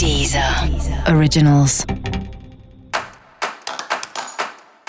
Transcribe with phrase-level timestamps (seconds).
[0.00, 0.42] Deezer
[1.14, 1.84] Originals.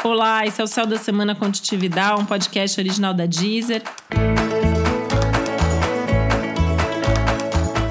[0.02, 3.84] Olá, esse é o Céu da Semana Contitividade, um podcast original da Deezer.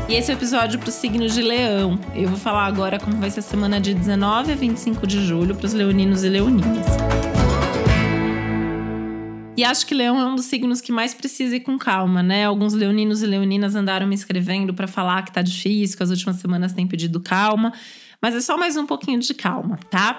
[0.08, 2.00] E esse é o episódio para o signo de Leão.
[2.14, 5.54] Eu vou falar agora como vai ser a semana de 19 a 25 de julho
[5.54, 6.86] para os leoninos e leoninas.
[9.60, 12.46] E acho que Leão é um dos signos que mais precisa ir com calma, né?
[12.46, 16.36] Alguns leoninos e leoninas andaram me escrevendo para falar que tá difícil, que as últimas
[16.36, 17.70] semanas têm pedido calma,
[18.22, 20.18] mas é só mais um pouquinho de calma, tá?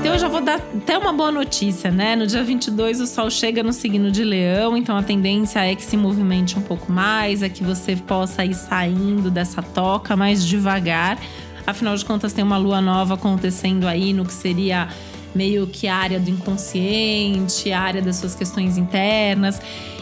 [0.00, 2.16] Então eu já vou dar até uma boa notícia, né?
[2.16, 5.84] No dia 22 o sol chega no signo de Leão, então a tendência é que
[5.84, 11.18] se movimente um pouco mais, é que você possa ir saindo dessa toca mais devagar
[11.66, 14.88] Afinal de contas, tem uma lua nova acontecendo aí no que seria
[15.34, 19.60] meio que a área do inconsciente, a área das suas questões internas.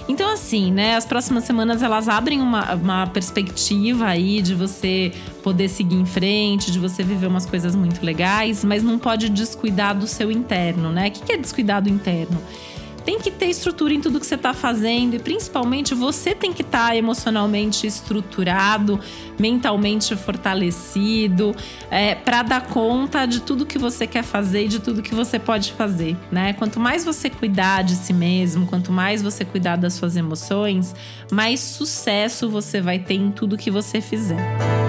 [0.09, 0.97] Então, assim, né?
[0.97, 6.71] As próximas semanas elas abrem uma, uma perspectiva aí de você poder seguir em frente,
[6.71, 11.09] de você viver umas coisas muito legais, mas não pode descuidar do seu interno, né?
[11.09, 12.43] O que é descuidar do interno?
[13.05, 16.63] Tem que ter estrutura em tudo que você está fazendo e principalmente você tem que
[16.63, 18.99] estar tá emocionalmente estruturado,
[19.39, 21.55] mentalmente fortalecido,
[21.91, 25.39] é, para dar conta de tudo que você quer fazer e de tudo que você
[25.39, 26.53] pode fazer, né?
[26.53, 30.95] Quanto mais você cuidar de si mesmo, quanto mais você cuidar das suas emoções,
[31.31, 34.82] mais sucesso você vai ter em tudo que você fizer.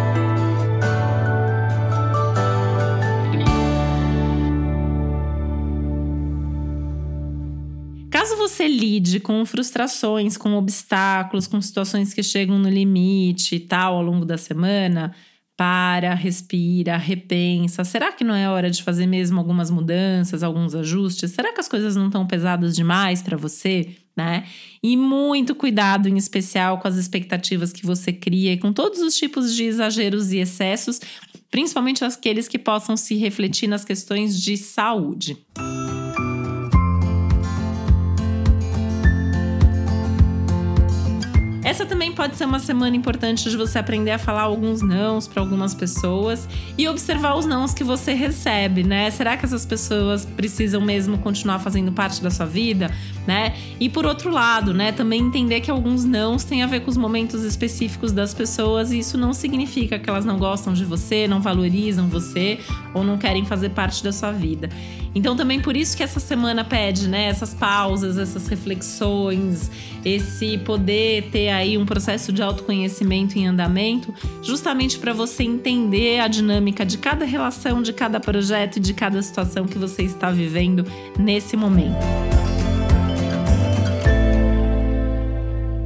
[8.47, 14.03] Você lide com frustrações, com obstáculos, com situações que chegam no limite e tal ao
[14.03, 15.15] longo da semana,
[15.55, 17.85] para, respira, repensa.
[17.85, 21.31] Será que não é hora de fazer mesmo algumas mudanças, alguns ajustes?
[21.31, 23.95] Será que as coisas não estão pesadas demais para você?
[24.15, 24.45] Né?
[24.83, 29.15] E muito cuidado, em especial, com as expectativas que você cria e com todos os
[29.15, 30.99] tipos de exageros e excessos,
[31.49, 35.37] principalmente aqueles que possam se refletir nas questões de saúde.
[41.73, 45.41] Essa também pode ser uma semana importante de você aprender a falar alguns nãos para
[45.41, 46.47] algumas pessoas
[46.77, 49.09] e observar os nãos que você recebe, né?
[49.09, 52.91] Será que essas pessoas precisam mesmo continuar fazendo parte da sua vida,
[53.25, 53.55] né?
[53.79, 56.97] E por outro lado, né, também entender que alguns nãos têm a ver com os
[56.97, 61.41] momentos específicos das pessoas e isso não significa que elas não gostam de você, não
[61.41, 62.59] valorizam você
[62.93, 64.69] ou não querem fazer parte da sua vida.
[65.15, 69.69] Então também por isso que essa semana pede, né, essas pausas, essas reflexões,
[70.03, 76.27] esse poder ter aí um processo de autoconhecimento em andamento, justamente para você entender a
[76.27, 80.85] dinâmica de cada relação, de cada projeto e de cada situação que você está vivendo
[81.17, 82.32] nesse momento.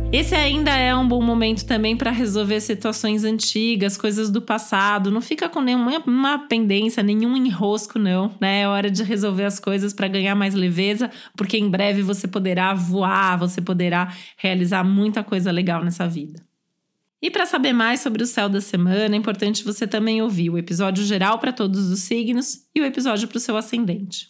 [0.09, 5.11] Esse ainda é um bom momento também para resolver situações antigas, coisas do passado.
[5.11, 8.33] Não fica com nenhuma pendência, nenhum enrosco, não.
[8.39, 8.61] Né?
[8.61, 12.73] É hora de resolver as coisas para ganhar mais leveza, porque em breve você poderá
[12.73, 16.41] voar, você poderá realizar muita coisa legal nessa vida.
[17.21, 20.57] E para saber mais sobre o céu da semana, é importante você também ouvir o
[20.57, 24.29] episódio geral para todos os signos e o episódio para o seu ascendente.